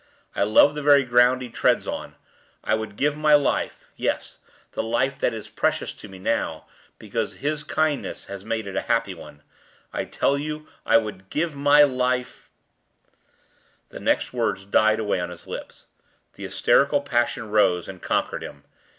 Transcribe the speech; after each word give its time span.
I 0.35 0.41
love 0.41 0.73
the 0.73 0.81
very 0.81 1.03
ground 1.03 1.43
he 1.43 1.49
treads 1.49 1.87
on! 1.87 2.15
I 2.63 2.73
would 2.73 2.95
give 2.95 3.15
my 3.15 3.35
life 3.35 3.91
yes, 3.95 4.39
the 4.71 4.81
life 4.81 5.19
that 5.19 5.31
is 5.31 5.47
precious 5.47 5.93
to 5.93 6.07
me 6.07 6.17
now, 6.17 6.65
because 6.97 7.33
his 7.35 7.61
kindness 7.61 8.25
has 8.25 8.43
made 8.43 8.65
it 8.65 8.75
a 8.75 8.81
happy 8.81 9.13
one 9.13 9.43
I 9.93 10.05
tell 10.05 10.39
you 10.39 10.67
I 10.87 10.97
would 10.97 11.29
give 11.29 11.55
my 11.55 11.83
life" 11.83 12.49
The 13.89 13.99
next 13.99 14.33
words 14.33 14.65
died 14.65 14.97
away 14.99 15.19
on 15.19 15.29
his 15.29 15.45
lips; 15.45 15.85
the 16.33 16.45
hysterical 16.45 17.01
passion 17.01 17.51
rose, 17.51 17.87
and 17.87 18.01
conquered 18.01 18.41
him. 18.41 18.63